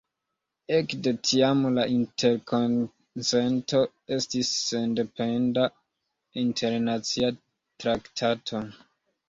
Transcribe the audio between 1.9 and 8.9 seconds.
Interkonsento estis sendependa internacia traktato.